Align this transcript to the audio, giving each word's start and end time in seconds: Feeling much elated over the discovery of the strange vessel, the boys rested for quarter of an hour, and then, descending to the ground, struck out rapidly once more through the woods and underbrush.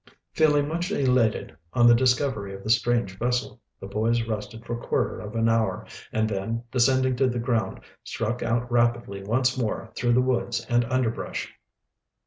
Feeling 0.31 0.67
much 0.67 0.89
elated 0.91 1.55
over 1.75 1.89
the 1.89 1.93
discovery 1.93 2.55
of 2.55 2.63
the 2.63 2.71
strange 2.71 3.19
vessel, 3.19 3.61
the 3.79 3.85
boys 3.85 4.23
rested 4.23 4.65
for 4.65 4.75
quarter 4.81 5.19
of 5.19 5.35
an 5.35 5.47
hour, 5.47 5.85
and 6.11 6.27
then, 6.27 6.63
descending 6.71 7.15
to 7.17 7.27
the 7.27 7.37
ground, 7.37 7.81
struck 8.03 8.41
out 8.41 8.71
rapidly 8.71 9.21
once 9.23 9.55
more 9.59 9.91
through 9.95 10.13
the 10.13 10.19
woods 10.21 10.65
and 10.67 10.85
underbrush. 10.85 11.53